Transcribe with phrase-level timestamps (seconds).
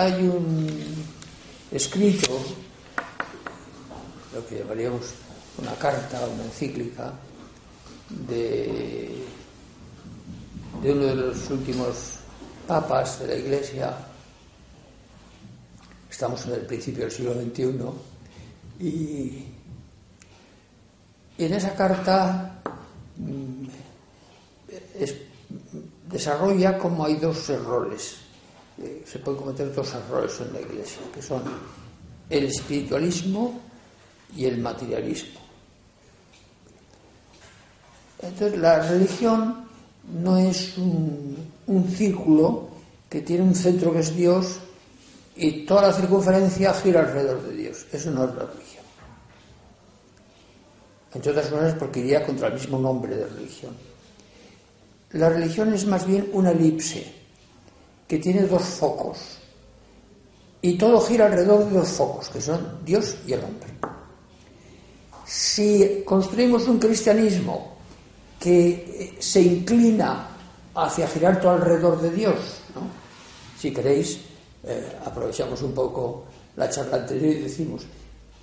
[0.00, 0.66] Hay un
[1.70, 2.40] escrito,
[4.34, 5.02] lo que llamaríamos
[5.58, 7.12] una carta, una encíclica,
[8.26, 9.24] de,
[10.82, 12.14] uno de los últimos
[12.66, 13.94] papas de la Iglesia,
[16.10, 19.44] estamos en el principio del siglo XXI, y,
[21.38, 22.60] en esa carta
[23.16, 23.66] mm,
[24.98, 25.14] es-
[26.08, 28.16] desarrolla cómo hay dos errores
[29.04, 31.42] se pueden cometer dos errores en la Iglesia, que son
[32.28, 33.60] el espiritualismo
[34.36, 35.40] y el materialismo.
[38.22, 39.66] Entonces, la religión
[40.22, 42.68] no es un, un círculo
[43.08, 44.58] que tiene un centro que es Dios
[45.36, 47.86] y toda la circunferencia gira alrededor de Dios.
[47.92, 48.84] Eso no es la religión.
[51.14, 53.74] Entre otras cosas porque iría contra el mismo nombre de religión.
[55.12, 57.19] La religión es más bien una elipse
[58.10, 59.18] que tiene dos focos.
[60.60, 63.70] Y todo gira alrededor de dos focos, que son Dios y el hombre.
[65.24, 67.76] Si construimos un cristianismo
[68.40, 70.26] que eh, se inclina
[70.74, 72.34] hacia girar todo alrededor de Dios,
[72.74, 72.82] ¿no?
[73.56, 74.18] si queréis,
[74.64, 76.24] eh, aprovechamos un poco
[76.56, 77.86] la charla anterior y decimos,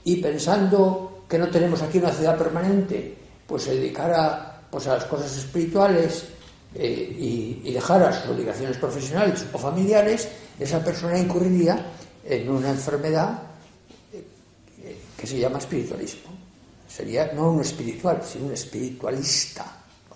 [0.06, 5.04] y pensando que no tenemos aquí una ciudad permanente, pues se dedicara pues, a las
[5.04, 6.24] cosas espirituales,
[6.76, 10.28] eh, y, y dejara sus obligaciones profesionales o familiares,
[10.60, 13.42] esa persona incurriría en una enfermedad
[14.14, 16.32] eh, que se llama espiritualismo.
[16.88, 19.66] Sería no un espiritual, sino un espiritualista,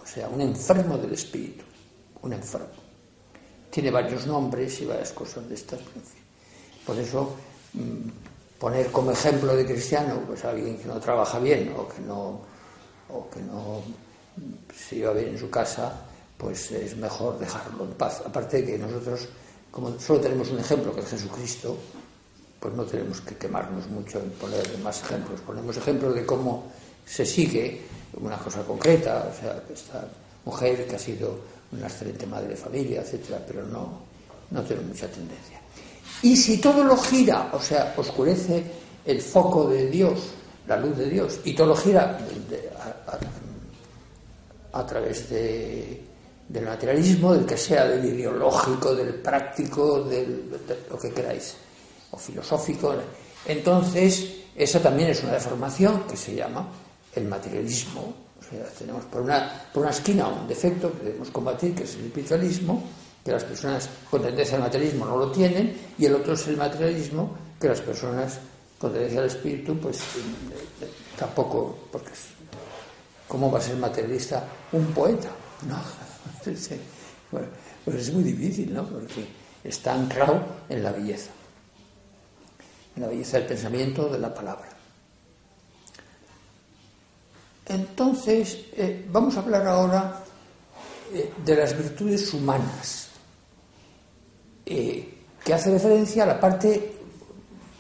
[0.01, 1.63] o sea, un enfermo del espíritu,
[2.22, 2.81] un enfermo.
[3.69, 5.79] Tiene varios nombres y varias cosas de estas.
[6.85, 7.35] Por eso,
[7.73, 8.09] mm,
[8.59, 12.41] poner como ejemplo de cristiano pues a alguien que no trabaja bien o que no,
[13.09, 13.81] o que no
[14.75, 16.10] se lleva bien en su casa,
[16.41, 18.24] pues es mejor dejarlo en paz.
[18.25, 19.28] Aparte de que nosotros,
[19.69, 21.78] como solo tenemos un ejemplo que es Jesucristo,
[22.59, 25.40] pues no tenemos que quemarnos mucho en poner más ejemplos.
[25.41, 26.72] Ponemos ejemplos de cómo
[27.06, 27.81] se sigue
[28.19, 30.07] una cosa concreta, o sea, esta
[30.44, 31.38] mujer que ha sido
[31.74, 34.00] una excelente madre de familia, etcétera, pero no,
[34.50, 35.62] no tiene mucha tendencia.
[36.24, 38.63] Y si todo lo gira, o sea, oscurece
[39.06, 40.31] el foco de Dios,
[40.68, 42.18] la luz de Dios, y todo lo gira
[44.74, 46.10] a través de,
[46.51, 51.56] del materialismo, del que sea, del ideológico, del práctico, del, de lo que queráis,
[52.12, 52.94] o filosófico.
[53.45, 56.67] Entonces, esa también es una deformación que se llama
[57.16, 58.13] el materialismo.
[58.39, 61.95] O sea, tenemos por una, por una esquina un defecto que debemos combatir, que es
[61.95, 62.83] el espiritualismo,
[63.23, 66.57] que las personas con tendencia al materialismo no lo tienen, y el otro es el
[66.57, 68.39] materialismo, que las personas
[68.78, 72.12] con tendencia al espíritu, pues eh, tampoco, porque
[73.31, 75.29] ¿Cómo va a ser materialista un poeta?
[75.66, 76.10] No.
[77.84, 78.85] Pues es muy difícil, ¿no?
[78.85, 79.25] Porque
[79.63, 81.31] está anclado en la belleza.
[82.96, 84.69] En la belleza del pensamiento, de la palabra.
[87.66, 90.24] Entonces, eh, vamos a hablar ahora
[91.13, 93.07] eh, de las virtudes humanas,
[94.66, 95.13] eh,
[95.44, 96.97] que hace referencia a la parte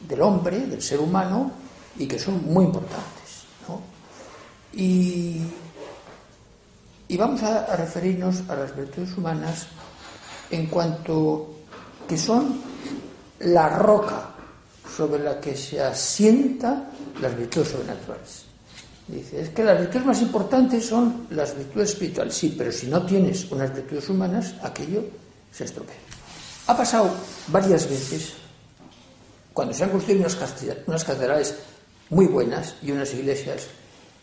[0.07, 1.51] del hombre, del ser humano,
[1.97, 3.43] y que son muy importantes.
[3.67, 3.81] ¿no?
[4.73, 5.41] Y,
[7.11, 9.67] y vamos a, referirnos a las virtudes humanas
[10.49, 11.55] en cuanto
[12.07, 12.61] que son
[13.39, 14.29] la roca
[14.95, 16.89] sobre la que se asienta
[17.19, 18.45] las virtudes sobrenaturales.
[19.09, 22.33] Dice, es que las virtudes más importantes son las virtudes espirituales.
[22.33, 25.03] Sí, pero si no tienes unas virtudes humanas, aquello
[25.51, 25.97] se estropea.
[26.67, 27.11] Ha pasado
[27.47, 28.35] varias veces
[29.51, 30.37] cuando se han construido unas,
[30.87, 31.55] unas catedrales
[32.09, 33.67] muy buenas y unas iglesias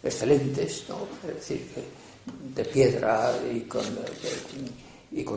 [0.03, 1.01] excelentes, ¿no?
[1.29, 2.08] es decir, que
[2.55, 3.85] de piedra y con,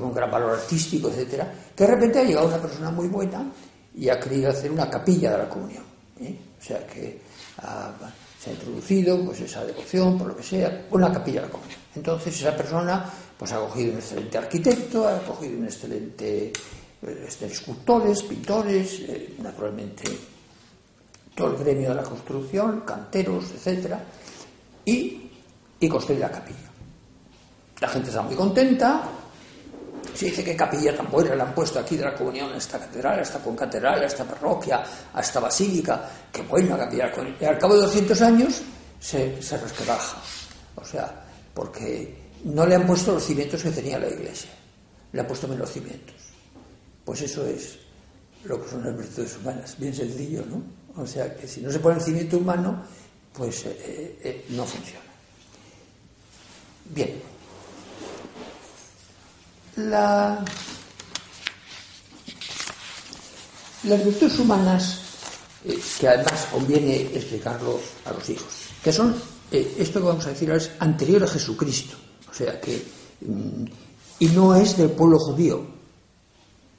[0.04, 3.52] un gran valor artístico, etcétera, que de repente ha llegado una persona muy buena
[3.96, 5.84] y ha querido hacer una capilla de la comunión.
[6.22, 6.36] ¿eh?
[6.60, 7.20] O sea que
[7.60, 7.94] ha-
[8.42, 11.80] se ha introducido pues esa devoción, por lo que sea, una capilla de la comunión.
[11.96, 13.06] Entonces esa persona
[13.38, 16.52] pues ha cogido un excelente arquitecto, ha cogido un excelente
[17.04, 20.04] eh, escultores, pintores, eh, naturalmente
[21.36, 24.04] todo el gremio de la construcción, canteros, etcétera,
[24.86, 25.30] y,
[25.80, 26.70] y construye la capilla.
[27.82, 29.04] La gente está muy contenta,
[30.14, 32.80] se dice que capilla tan buena le han puesto aquí de la comunión a esta
[32.80, 34.84] catedral, a esta concatedral, a esta parroquia,
[35.14, 37.12] a esta basílica, qué buena capilla.
[37.40, 38.62] Y al cabo de 200 años
[39.00, 39.56] se, se.
[40.76, 41.26] O sea,
[41.56, 44.52] porque no le han puesto los cimientos que tenía la iglesia,
[45.12, 46.16] le han puesto menos cimientos.
[47.04, 47.80] Pues eso es
[48.44, 51.02] lo que son las virtudes humanas, bien sencillo, ¿no?
[51.02, 52.84] O sea, que si no se pone el cimiento humano,
[53.34, 55.06] pues eh, eh, no funciona.
[56.86, 57.31] Bien.
[59.76, 60.44] La,
[63.84, 65.00] las virtudes humanas,
[66.00, 68.48] que además conviene explicarlo a los hijos,
[68.84, 69.16] que son,
[69.52, 71.96] esto que vamos a decir ahora es anterior a Jesucristo,
[72.30, 72.84] o sea que,
[73.22, 73.66] mm,
[74.20, 75.66] y no es del pueblo judío,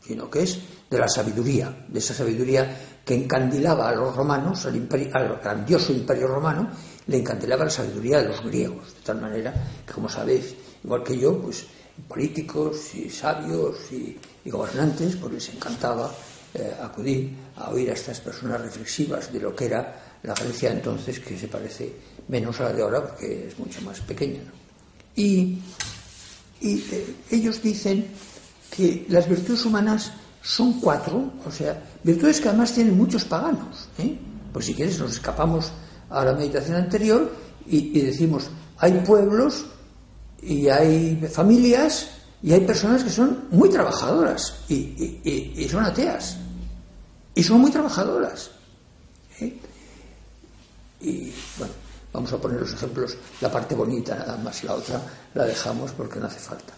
[0.06, 0.58] sino que es
[0.90, 6.28] de la sabiduría, de esa sabiduría que encandilaba a los romanos, al, al, grandioso imperio
[6.28, 6.70] romano,
[7.06, 9.52] le encandilaba la sabiduría de los griegos, de tal manera
[9.86, 10.54] que, como sabéis,
[10.84, 11.64] igual que yo, pues
[12.08, 16.12] políticos y sabios y, gobernantes, pues les encantaba
[16.54, 21.20] eh, acudir a oír a estas personas reflexivas de lo que era la Grecia entonces,
[21.20, 21.92] que se parece
[22.28, 24.40] menos a la de ahora porque es mucho más pequeña.
[25.14, 25.58] Y,
[26.60, 28.06] eh, ellos dicen
[28.70, 30.12] que las virtudes humanas
[30.42, 33.88] son cuatro, o sea, virtudes que además tienen muchos paganos.
[33.98, 34.16] ¿eh?
[34.52, 35.72] Pues si quieres nos escapamos
[36.10, 37.32] a la meditación anterior
[37.66, 39.66] y, decimos, hay pueblos
[40.42, 42.08] y hay familias
[42.42, 46.36] y hay personas que son muy trabajadoras y, son ateas
[47.34, 48.50] y son muy trabajadoras.
[49.40, 49.56] ¿eh?
[51.00, 51.72] Y bueno,
[52.12, 55.00] vamos a poner los ejemplos, la parte bonita nada más, la otra
[55.34, 56.74] la dejamos porque no hace falta.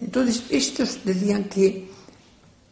[0.00, 1.90] Entonces, estos decían que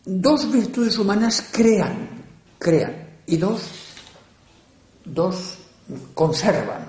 [0.04, 2.24] dos virtudes humanas crean,
[2.58, 3.62] crean, y dos,
[5.04, 5.54] dos
[6.14, 6.85] conservan.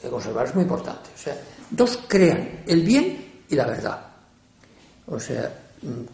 [0.00, 1.10] Que conservar es muy importante.
[1.14, 1.36] O sea,
[1.70, 4.06] dos crean el bien y la verdad.
[5.06, 5.52] O sea,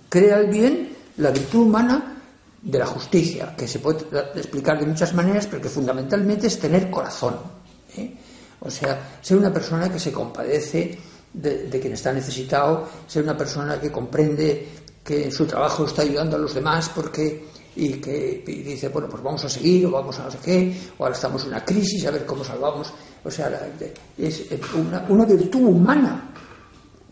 [0.09, 2.17] crea el bien la virtud humana
[2.63, 6.91] de la justicia, que se puede explicar de muchas maneras, pero que fundamentalmente es tener
[6.91, 7.37] corazón.
[7.97, 8.15] ¿eh?
[8.61, 10.99] O sea, ser una persona que se compadece
[11.33, 14.69] de, de, quien está necesitado, ser una persona que comprende
[15.05, 17.45] que en su trabajo está ayudando a los demás porque
[17.77, 21.03] y que dice, bueno, pues vamos a seguir o vamos a no sé qué, o
[21.03, 22.93] ahora estamos en una crisis, a ver cómo salvamos.
[23.25, 23.73] O sea,
[24.19, 24.45] es
[24.75, 26.31] una, una virtud humana,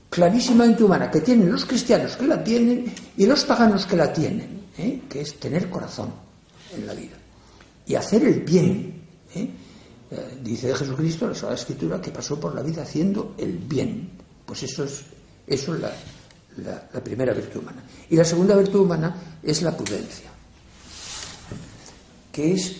[0.08, 4.66] clarísimamente humana, que tienen los cristianos que la tienen y los paganos que la tienen,
[4.78, 5.02] ¿eh?
[5.08, 6.12] que es tener corazón
[6.74, 7.16] en la vida
[7.86, 9.02] y hacer el bien.
[9.34, 9.48] ¿eh?
[10.10, 14.10] Eh, dice Jesucristo, la Sagrada Escritura, que pasó por la vida haciendo el bien.
[14.44, 15.02] Pues eso es,
[15.46, 15.92] eso es la,
[16.92, 17.82] la, primera virtud humana.
[18.10, 20.30] Y la segunda virtud humana es la prudencia,
[22.32, 22.76] que es,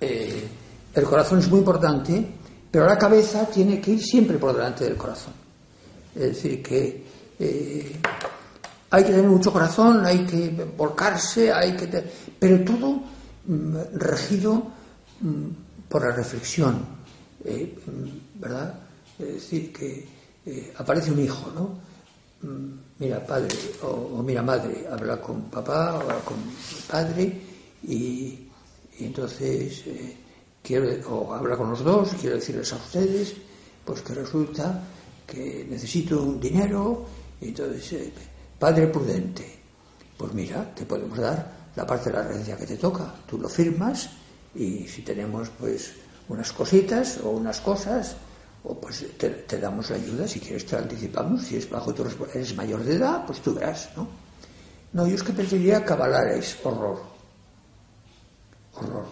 [0.00, 0.46] eh,
[0.94, 2.24] el corazón es muy importante,
[2.70, 5.32] pero la cabeza tiene que ir siempre por delante del corazón.
[6.14, 7.04] Es decir, que
[7.38, 7.96] eh,
[8.90, 11.86] hay que tener mucho corazón, hay que volcarse, hay que...
[12.38, 13.02] pero todo
[13.46, 14.62] mm, regido
[15.20, 15.46] mm,
[15.88, 16.84] por la reflexión,
[17.44, 18.74] eh, mm, ¿verdad?
[19.18, 20.14] Es decir, que
[20.76, 21.94] aparece un hijo, ¿no?
[22.98, 26.36] mira padre o, mira madre, habla con papá o con
[26.88, 27.40] padre
[27.82, 28.43] y,
[29.00, 30.16] entonces eh,
[30.62, 33.34] quiero, o habla con los dos, quiero decirles a ustedes,
[33.84, 34.82] pues que resulta
[35.26, 37.06] que necesito un dinero,
[37.40, 38.12] y entonces, eh,
[38.58, 39.58] padre prudente,
[40.16, 43.48] pues mira, te podemos dar la parte de la herencia que te toca, tú lo
[43.48, 44.10] firmas
[44.54, 45.92] y si tenemos pues
[46.28, 48.16] unas cositas o unas cosas,
[48.62, 52.04] o pues te, damos la ayuda, si quieres te la anticipamos, si es bajo tu
[52.32, 54.06] eres mayor de edad, pues tú verás, ¿no?
[54.92, 55.84] No, yo es que preferiría
[56.36, 57.13] es horror.
[58.74, 59.06] Horror.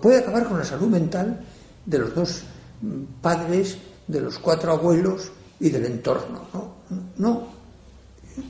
[0.00, 1.40] puede acabar con la salud mental
[1.86, 2.42] de los dos
[2.82, 6.46] mm, padres, de los cuatro abuelos y del entorno,
[7.16, 7.60] ¿no?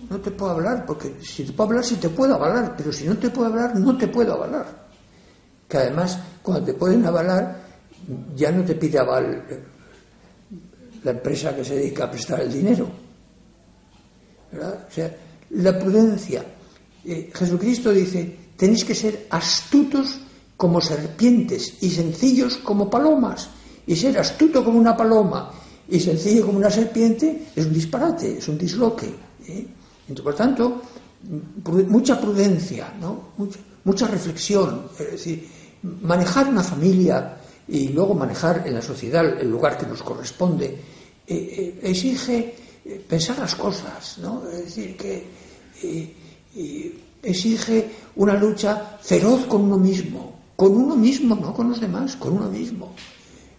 [0.09, 3.05] No, te puedo hablar, porque si te puedo hablar, sí te puedo avalar, pero si
[3.05, 4.67] no te puedo hablar, no te puedo avalar.
[5.69, 7.61] Que además, cuando te pueden avalar,
[8.37, 9.45] ya no te pide aval
[11.03, 12.89] la empresa que se dedica a prestar el dinero.
[14.53, 15.15] O sea,
[15.51, 16.45] la prudencia.
[17.05, 20.21] Eh, Jesucristo dice, tenéis que ser astutos
[20.61, 23.49] como serpientes y sencillos como palomas.
[23.87, 25.51] Y ser astuto como una paloma
[25.89, 29.09] y sencillo como una serpiente es un disparate, es un disloque.
[29.49, 29.67] ¿eh?
[30.07, 30.83] Entonces, por tanto,
[31.89, 32.93] mucha prudencia,
[33.85, 34.91] mucha, reflexión.
[34.99, 35.49] Es decir,
[36.03, 40.79] manejar una familia y luego manejar en la sociedad el lugar que nos corresponde, eh,
[41.27, 44.19] eh, exige eh, pensar las cosas.
[44.53, 45.41] Es decir, que
[47.23, 52.35] exige una lucha feroz con uno mismo, con uno mismo, no con los demás, con
[52.35, 52.95] uno mismo.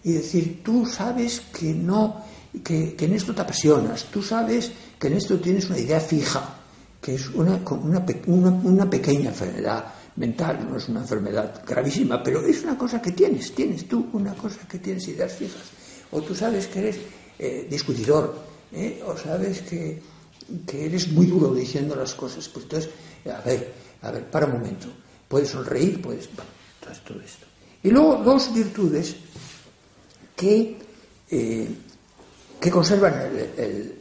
[0.04, 2.24] y decir, tú sabes que no,
[2.64, 6.58] que, en esto te apasionas, tú sabes que en esto tienes una idea fija,
[7.00, 7.62] que es una,
[8.26, 13.54] una, pequeña enfermedad mental, no es una enfermedad gravísima, pero es una cosa que tienes,
[13.54, 15.64] tienes tú una cosa que tienes ideas fijas.
[16.12, 16.98] O tú sabes que eres
[17.40, 18.36] eh, discutidor,
[18.74, 19.02] ¿eh?
[19.06, 20.02] o sabes que,
[20.66, 22.48] que, eres muy duro diciendo las cosas.
[22.50, 22.92] Pues entonces,
[23.30, 24.88] a ver, a ver, para un momento.
[25.28, 26.30] Puedes sonreír, puedes.
[26.30, 27.46] todo esto.
[27.84, 29.16] Y luego dos virtudes
[30.36, 30.78] que,
[31.30, 31.76] eh,
[32.60, 33.14] que conservan
[33.58, 34.00] el,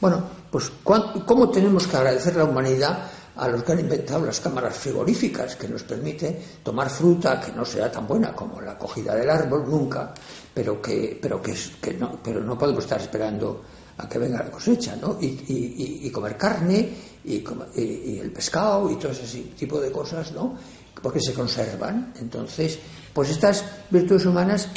[0.00, 4.40] Bueno, pues ¿cómo tenemos que agradecer a la humanidad a los que han inventado las
[4.40, 9.14] cámaras frigoríficas que nos permiten tomar fruta que no sea tan buena como la cogida
[9.14, 10.12] del árbol nunca,
[10.52, 13.62] pero que, pero que, que no, pero no podemos estar esperando
[13.98, 15.18] a que venga la cosecha, ¿no?
[15.20, 16.88] Y, comer carne
[17.24, 17.44] y,
[17.76, 20.56] y, el pescado y todo ese tipo de cosas, ¿no?
[21.02, 22.14] Porque se conservan.
[22.20, 22.78] Entonces,
[23.12, 24.68] pues estas virtudes humanas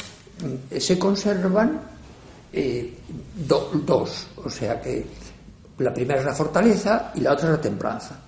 [0.42, 1.80] mm, se conservan
[2.52, 2.98] eh,
[3.34, 5.06] dos, o sea que
[5.78, 8.20] la primera es la fortaleza y la otra es la templanza.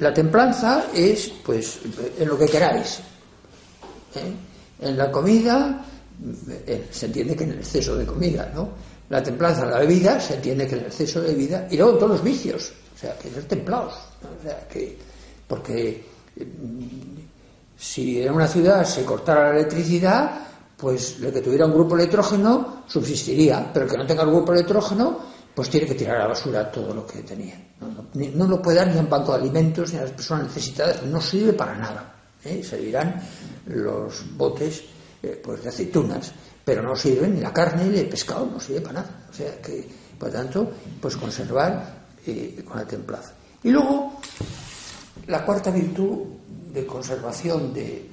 [0.00, 1.78] La templanza es, pues,
[2.18, 3.00] en lo que queráis.
[4.14, 4.32] ¿eh?
[4.80, 5.84] En la comida,
[6.66, 8.68] eh, se entiende que en el exceso de comida, ¿no?
[9.10, 12.12] La templanza en la bebida, se entiende que el exceso de bebida, y luego todos
[12.12, 14.96] los vicios, o sea, que ser templados, o sea, que,
[15.46, 17.20] porque mm,
[17.76, 20.30] si en una ciudad se cortara la electricidad,
[20.76, 24.52] pues el que tuviera un grupo electrógeno subsistiría, pero el que no tenga el grupo
[24.52, 25.18] electrógeno,
[25.54, 27.60] pues tiene que tirar a la basura todo lo que tenía.
[28.14, 31.02] No, lo puede dar ni a un banco de alimentos ni a las personas necesitadas,
[31.02, 32.14] no sirve para nada.
[32.44, 32.62] ¿eh?
[32.62, 33.20] Servirán
[33.66, 34.82] los botes
[35.22, 36.32] eh, pues de aceitunas,
[36.64, 39.26] pero no sirven ni la carne ni el pescado, no sirve para nada.
[39.30, 39.86] O sea que,
[40.18, 43.32] por tanto, pues conservar eh, con la templaza.
[43.62, 44.20] Y luego,
[45.26, 46.26] la cuarta virtud
[46.72, 48.06] de conservación del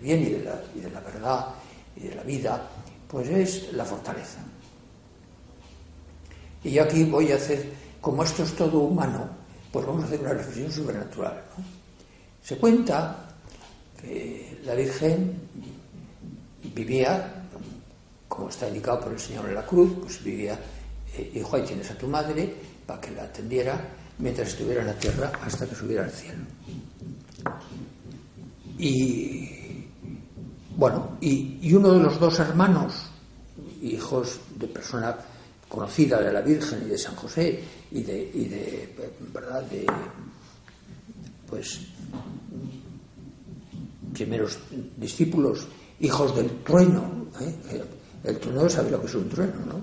[0.00, 1.46] bien y de, la, y de la verdad
[1.96, 2.68] y de la vida,
[3.08, 4.40] pues es la fortaleza.
[6.62, 9.28] Y yo aquí voy a hacer, como esto es todo humano,
[9.72, 11.42] pues vamos a hacer una reflexión sobrenatural.
[12.42, 13.16] Se cuenta
[14.00, 15.40] que la Virgen
[16.74, 17.46] vivía,
[18.28, 20.58] como está indicado por el Señor en la cruz, pues vivía,
[21.16, 22.52] eh, dijo, ahí tienes a tu madre,
[22.86, 23.78] para que la atendiera
[24.18, 26.44] mientras estuviera en la tierra hasta que subiera al cielo.
[28.78, 29.60] Y
[30.76, 33.10] bueno, y, uno de los dos hermanos,
[33.82, 35.16] hijos de persona
[35.68, 38.94] conocida de la Virgen y de San José y de, y de
[39.32, 39.86] verdad, de
[41.46, 41.80] pues
[44.12, 44.58] primeros
[44.96, 45.66] discípulos,
[46.00, 47.82] hijos del trueno, ¿eh?
[48.24, 49.80] el trueno sabe lo que es un trueno, ¿no?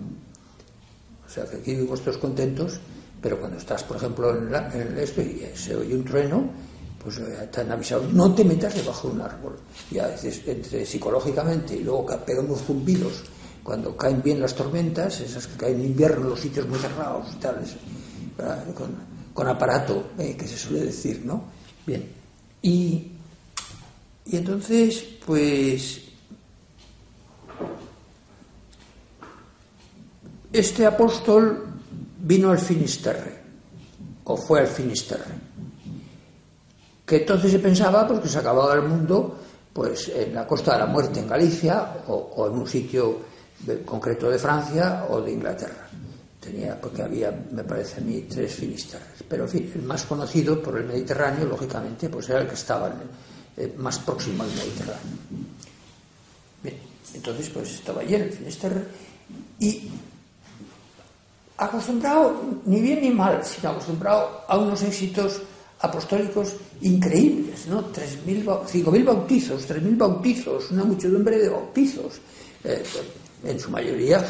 [1.26, 2.80] O sea que aquí vivimos todos contentos,
[3.22, 6.50] pero cuando estás, por ejemplo, en, en esto y se oye un trueno,
[7.04, 9.58] pues eh, te han avisado, no te metas debajo de un árbol.
[9.92, 13.24] Y a veces, entre psicológicamente y luego pegan unos zumbidos,
[13.64, 17.28] cuando caen bien las tormentas, esas que caen en invierno en los sitios muy cerrados
[17.34, 17.76] y tales,
[19.34, 21.44] con, aparato, eh, que se suele decir, ¿no?
[21.86, 22.10] Bien.
[22.62, 23.12] Y,
[24.26, 26.07] y entonces, pues,
[30.60, 31.66] este apóstol
[32.20, 33.42] vino al Finisterre,
[34.24, 35.48] o fue al Finisterre
[37.08, 39.40] que entonces se pensaba pues, que se acababa el mundo
[39.72, 43.22] pues en la costa de la muerte en Galicia o, en un sitio
[43.86, 45.88] concreto de Francia o de Inglaterra.
[46.42, 49.24] Tenía, porque había, me parece a mí, tres finisterres.
[49.28, 52.92] Pero en fin, el más conocido por el Mediterráneo, lógicamente, pues era el que estaba
[53.56, 55.18] eh, más próximo al Mediterráneo.
[56.64, 56.78] Bien,
[57.14, 58.84] entonces pues estaba en el Finisterre
[59.60, 59.92] y
[61.58, 65.42] acostumbrado, ni bien ni mal, sino acostumbrado a unos éxitos
[65.80, 67.92] apostólicos increíbles, ¿no?
[67.92, 72.20] 5.000 bautizos, 3.000 bautizos, una muchedumbre de bautizos,
[72.64, 72.84] eh,
[73.44, 74.24] en su mayoría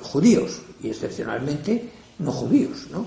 [0.00, 3.06] judíos y excepcionalmente no judíos, ¿no?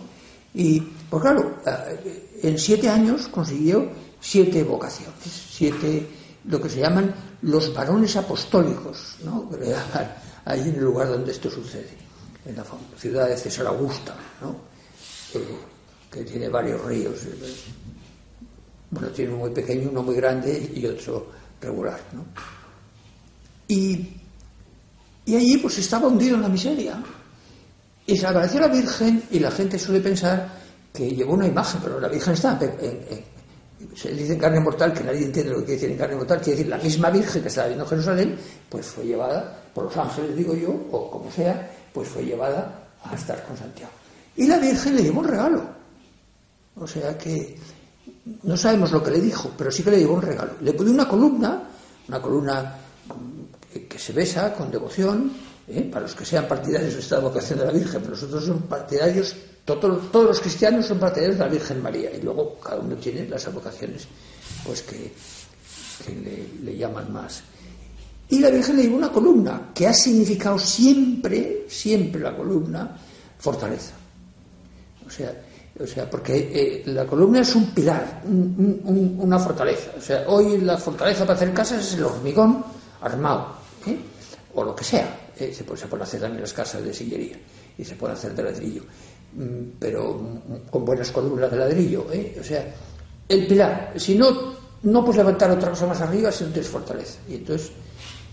[0.54, 0.80] Y,
[1.10, 3.90] pues claro, eh, en siete años consiguió
[4.20, 5.14] siete vocaciones,
[5.50, 6.08] siete,
[6.46, 9.50] lo que se llaman los varones apostólicos, ¿no?
[10.46, 12.05] ahí en el lugar donde esto sucede,
[12.46, 12.66] en la
[12.98, 14.56] ciudad de César Augusta, ¿no?
[15.34, 15.58] Eh,
[16.12, 17.20] que tiene varios ríos.
[18.90, 21.28] Bueno, tiene uno muy pequeño, uno muy grande y otro
[21.60, 22.00] regular.
[22.14, 22.26] ¿no?
[23.68, 24.14] Y,
[25.26, 27.04] y allí pues estaba hundido en la miseria.
[28.06, 30.48] Y se apareció la Virgen y la gente suele pensar
[30.94, 32.58] que llevó una imagen, pero la Virgen está
[33.94, 36.58] se dice en carne mortal, que nadie entiende lo que quiere decir carne mortal, quiere
[36.58, 38.38] decir la misma Virgen que estaba viendo en Jerusalén,
[38.70, 43.16] pues fue llevada por los ángeles, digo yo, o como sea, pues fue llevada a
[43.16, 43.92] estar con Santiago.
[44.38, 45.62] Y la Virgen le llevó un regalo.
[46.78, 47.56] O sea que
[48.44, 50.54] no sabemos lo que le dijo, pero sí que le llevó un regalo.
[50.62, 51.64] Le puso una columna,
[52.08, 52.76] una columna
[53.88, 55.32] que se besa con devoción,
[55.68, 55.82] ¿eh?
[55.92, 59.36] para los que sean partidarios de esta vocación de la Virgen, pero nosotros somos partidarios,
[59.64, 63.28] todos, todos los cristianos son partidarios de la Virgen María, y luego cada uno tiene
[63.28, 64.08] las vocaciones
[64.66, 65.12] pues que,
[66.64, 67.42] le, llaman más.
[68.30, 72.98] Y la Virgen le dio una columna que ha significado siempre, siempre la columna,
[73.40, 73.94] fortaleza.
[75.06, 75.34] O sea,
[75.80, 79.92] o sea porque eh, la columna es un pilar, una fortaleza.
[79.98, 82.64] O sea, hoy la fortaleza para hacer casas es el hormigón
[83.02, 83.56] armado,
[83.86, 83.98] ¿eh?
[84.54, 85.25] o lo que sea.
[85.38, 85.54] ¿Eh?
[85.54, 87.38] se, puede, se pueden hacer también las casas de sillería
[87.78, 88.84] y se puede hacer de ladrillo,
[89.34, 92.08] mm, pero con buenas columnas de ladrillo.
[92.40, 92.66] O sea,
[93.28, 97.20] el pilar, si no, no puedes levantar otra cosa más arriba si no tienes fortaleza.
[97.28, 97.72] Y entonces,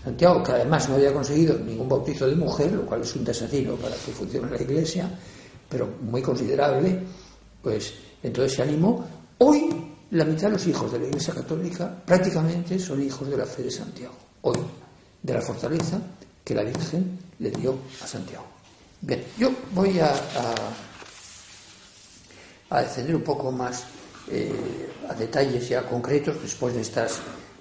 [0.03, 3.75] Santiago, que además no había conseguido ningún bautizo de mujer, lo cual es un desafío
[3.75, 5.09] para que funcione la iglesia,
[5.69, 6.99] pero muy considerable,
[7.61, 9.05] pues entonces se animó.
[9.39, 9.69] Hoy
[10.13, 13.63] la mitad de los hijos de la Iglesia Católica prácticamente son hijos de la fe
[13.63, 14.13] de Santiago.
[14.41, 14.59] Hoy,
[15.23, 15.99] de la fortaleza
[16.43, 18.45] que la Virgen le dio a Santiago.
[19.01, 20.13] Bien, yo voy a,
[22.69, 23.83] a, descender un poco más
[24.31, 27.19] eh, a detalles ya concretos después de estas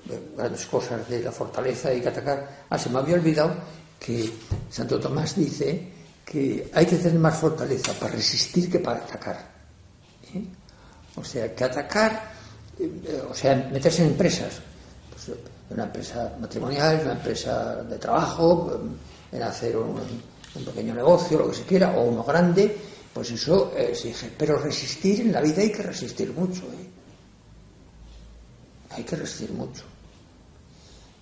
[0.09, 2.67] eh, grandes cosas de la fortaleza y que atacar.
[2.71, 3.55] Ah, se me había olvidado
[3.99, 4.33] que
[4.71, 5.91] Santo Tomás dice
[6.25, 9.51] que hay que tener más fortaleza para resistir que para atacar.
[10.35, 10.45] ¿eh?
[11.17, 12.33] O sea, que atacar,
[13.29, 14.61] o sea, meterse en empresas.
[15.11, 15.37] Pues,
[15.73, 18.81] una empresa matrimonial, una empresa de trabajo,
[19.31, 20.01] en hacer un,
[20.65, 22.77] pequeño negocio, lo que se quiera, o uno grande,
[23.13, 24.33] pues eso eh, se dice.
[24.37, 26.63] Pero resistir en la vida hay que resistir mucho.
[26.63, 26.91] ¿eh?
[28.91, 29.85] Hay que resistir mucho.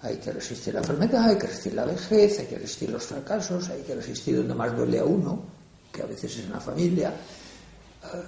[0.03, 3.69] Hay que resistir la enfermedad, hay que resistir la vejez, hay que resistir los fracasos,
[3.69, 5.43] hay que resistir donde más duele a uno,
[5.93, 7.13] que a veces es una familia.
[8.03, 8.23] Ah,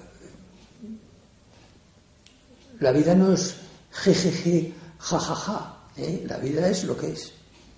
[2.78, 3.54] la vida no es
[3.90, 5.81] jejeje, jajaja.
[5.96, 6.24] ¿Eh?
[6.26, 7.32] La vida es lo que es,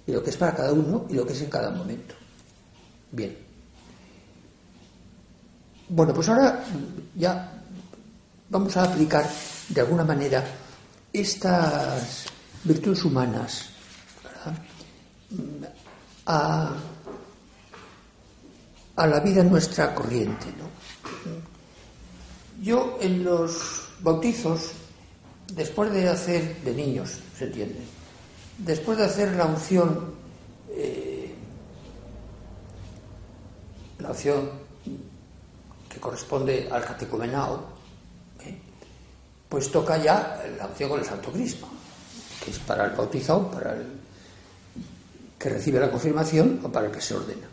[0.07, 2.15] y lo que es para cada uno y lo que es en cada momento.
[3.11, 3.37] Bien.
[5.89, 6.65] Bueno, pues ahora
[7.15, 7.63] ya
[8.49, 9.29] vamos a aplicar
[9.69, 10.45] de alguna manera
[11.13, 12.25] estas
[12.65, 13.67] virtudes humanas
[16.27, 16.73] a,
[18.97, 20.47] a, la vida nuestra corriente.
[22.63, 24.73] Yo en los bautizos,
[25.53, 27.81] después de hacer de niños, se entiende,
[28.59, 30.15] después de hacer la unción,
[30.71, 31.35] eh,
[33.99, 34.51] la unción
[35.89, 37.65] que corresponde al catecumenado,
[38.45, 38.59] ¿eh?
[39.49, 41.69] pues toca ya la unción con el Santo Crisma,
[42.45, 43.87] que es para el bautizado, para el
[45.39, 47.49] que recibe la confirmación o para el que se ordena.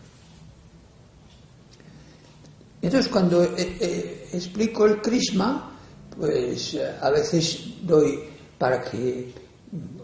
[2.82, 5.72] Entonces, cuando eh, explico el crisma,
[6.18, 8.20] pues a veces doy
[8.58, 9.34] para que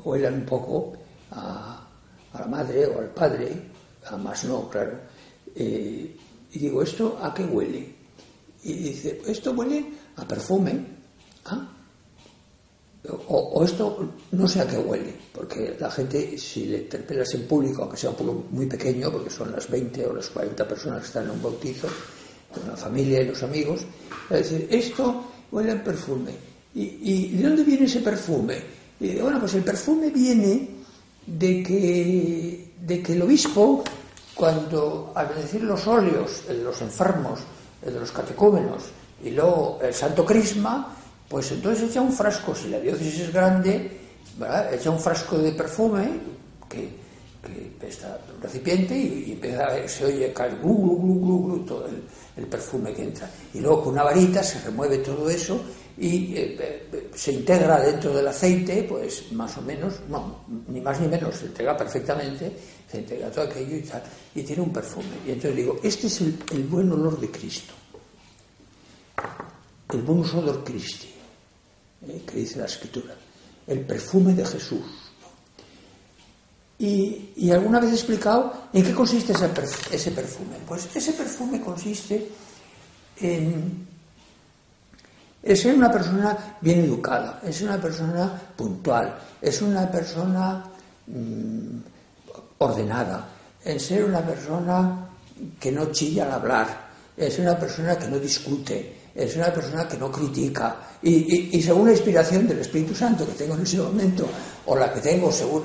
[0.03, 0.93] huelan un poco
[1.31, 1.87] a,
[2.33, 3.51] la madre o al padre,
[4.05, 4.99] a más no, claro.
[5.55, 6.15] Eh,
[6.53, 7.95] y digo, ¿esto a qué huele?
[8.63, 10.85] Y dice, esto huele a perfume.
[11.45, 11.67] ¿Ah?
[13.29, 17.83] O, esto no sé a qué huele, porque la gente, si le interpelas en público,
[17.83, 21.07] aunque sea un poco muy pequeño, porque son las 20 o las 40 personas que
[21.07, 21.87] están en un bautizo,
[22.53, 23.81] con la familia y los amigos,
[24.29, 26.31] a decir, esto huele a perfume.
[26.75, 28.76] ¿Y, ¿Y de dónde viene ese perfume?
[28.99, 30.69] Y bueno, pues el perfume viene
[31.25, 33.83] de que, de que el obispo,
[34.33, 37.39] cuando al decir los óleos, de los enfermos,
[37.83, 38.85] de los catecúmenos,
[39.23, 40.95] y luego el santo crisma,
[41.27, 43.91] pues entonces echa un frasco, si la diócesis es grande,
[44.71, 46.19] echa un frasco de perfume,
[46.67, 46.89] que,
[47.79, 51.87] que está un recipiente, y, empieza, se oye caer glu, glu, glu, glu, todo
[52.35, 53.29] el perfume que entra.
[53.53, 55.61] Y luego con una varita se remueve todo eso
[55.99, 56.57] y eh,
[56.91, 61.35] eh, se integra dentro del aceite, pues más o menos, no, ni más ni menos,
[61.35, 62.51] se integra perfectamente,
[62.89, 64.03] se integra todo aquello y tal,
[64.35, 65.17] y tiene un perfume.
[65.25, 67.73] Y entonces digo, este es el, buen olor de Cristo,
[69.91, 71.09] el buen olor Christi,
[72.07, 73.15] eh, que dice la Escritura,
[73.65, 74.85] el perfume de Jesús.
[76.79, 79.49] Y, y, alguna vez he explicado en qué consiste ese,
[79.91, 80.57] ese perfume.
[80.67, 82.29] Pues ese perfume consiste
[83.19, 83.87] en
[85.47, 90.63] es ser una persona bien educada, es una persona puntual, es una persona
[91.07, 91.77] mm,
[92.57, 93.29] ordenada,
[93.63, 95.07] es ser una persona
[95.59, 99.97] que no chilla al hablar, es una persona que no discute, es una persona que
[99.97, 100.75] no critica.
[101.01, 104.27] Y, según la inspiración del Espíritu Santo que tengo en ese momento,
[104.65, 105.63] o la que tengo según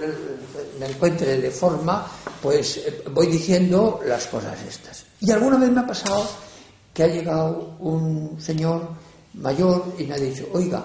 [0.78, 2.06] me encuentre de forma,
[2.40, 5.04] pues eh, voy diciendo las cosas estas.
[5.20, 6.26] Y alguna vez me ha pasado
[6.94, 8.88] que ha llegado un señor
[9.34, 10.84] mayor y me ha dicho, oiga,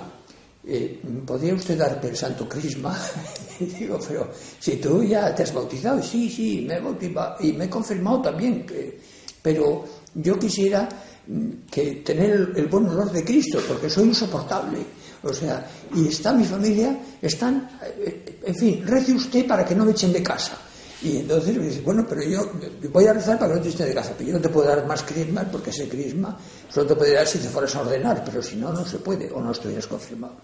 [0.65, 2.97] eh, ¿podría usted darme el santo crisma?
[3.59, 4.29] digo, pero
[4.59, 8.21] si tú ya te has bautizado, sí, sí, me he bautizado y me he confirmado
[8.21, 8.99] también, que,
[9.41, 10.87] pero yo quisiera
[11.27, 14.79] mm, que tener el, buen olor de Cristo, porque soy insoportable.
[15.23, 19.83] O sea, y está mi familia, están, eh, en fin, rece usted para que no
[19.83, 20.57] me echen de casa.
[21.01, 22.51] Y entonces me dice, bueno, pero yo
[22.91, 24.67] voy a rezar para que no te echen de casa, pero yo no te puedo
[24.67, 26.37] dar más crisma porque ese crisma
[26.69, 29.31] solo te puede dar si te fueras a ordenar, pero si no, no se puede
[29.31, 30.35] o no estuvieras confirmado.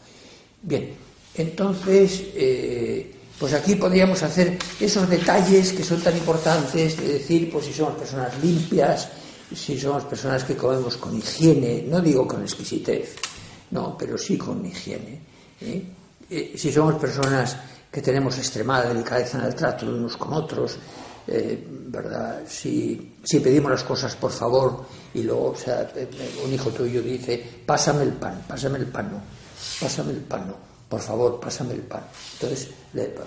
[0.61, 0.93] Bien,
[1.35, 7.65] entonces, eh, pues aquí podríamos hacer esos detalles que son tan importantes, de decir, pues
[7.65, 9.09] si somos personas limpias,
[9.55, 13.15] si somos personas que comemos con higiene, no digo con exquisitez,
[13.71, 15.19] no, pero sí con higiene.
[15.61, 15.83] ¿eh?
[16.29, 17.57] Eh, si somos personas
[17.93, 20.77] que tenemos extremada delicadeza en el trato de unos con otros,
[21.27, 22.41] ¿verdad?
[22.47, 25.87] Si, si, pedimos las cosas por favor y luego, o sea,
[26.43, 29.21] un hijo tuyo dice, pásame el pan, pásame el pan, no,
[29.79, 32.03] pásame el pan, no por favor, pásame el pan.
[32.33, 32.69] Entonces,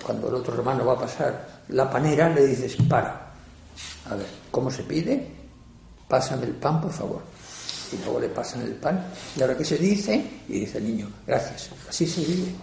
[0.01, 3.33] cuando el otro hermano va a pasar la panera, le dices, para.
[4.09, 5.27] A ver, ¿cómo se pide?
[6.07, 7.21] Pásame el pan, por favor.
[7.91, 9.05] Y luego le pasan el pan.
[9.35, 10.43] ¿Y ahora qué se dice?
[10.47, 11.69] Y dice el niño, gracias.
[11.89, 12.55] Así se vive.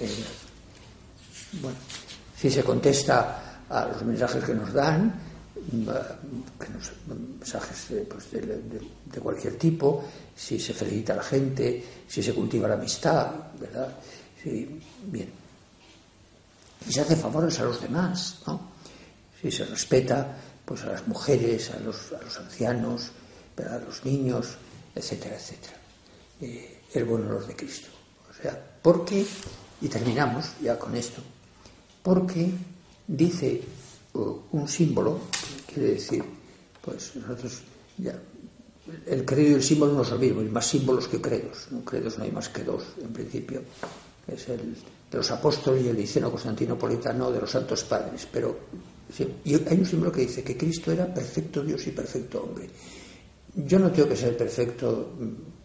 [0.00, 0.24] Eh,
[1.60, 1.78] bueno,
[2.36, 5.14] si se contesta a los mensajes que nos dan,
[7.38, 12.74] mensajes pues, de, cualquier tipo, si se felicita a la gente, si se cultiva la
[12.74, 13.94] amistad, ¿verdad?
[14.42, 15.30] Sí, bien.
[16.88, 18.70] Y se hace favores a los demás, ¿no?
[19.40, 23.12] Si se respeta pues a las mujeres, a los, a los ancianos,
[23.58, 24.56] a los niños,
[24.94, 25.76] etcétera, etcétera.
[26.40, 27.88] Eh, el buen olor de Cristo.
[28.30, 29.26] O sea, porque,
[29.80, 31.22] y terminamos ya con esto,
[32.02, 32.50] porque
[33.06, 33.60] dice
[34.14, 35.20] uh, un símbolo,
[35.72, 36.22] quiere decir,
[36.82, 37.60] pues nosotros
[37.98, 38.14] ya,
[39.06, 41.84] el credo y el símbolo no es lo mismo, hay más símbolos que credos, ¿no?
[41.84, 43.62] credos no hay más que dos en principio,
[44.26, 44.76] es el
[45.10, 48.28] de los apóstoles y el liceno constantinopolitano de los santos padres.
[48.30, 48.56] Pero
[49.44, 52.68] y hay un símbolo que dice que Cristo era perfecto Dios y perfecto hombre.
[53.56, 55.14] Yo no tengo que ser perfecto,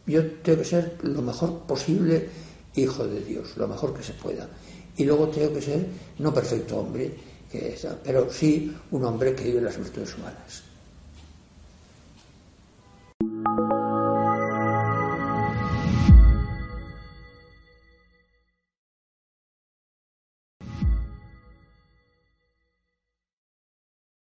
[0.07, 2.27] yo tengo que ser lo mejor posible
[2.75, 4.49] hijo de Dios, lo mejor que se pueda.
[4.97, 5.85] Y luego tengo que ser
[6.19, 7.11] no perfecto hombre,
[7.51, 10.63] que pero sí un hombre que vive las virtudes humanas.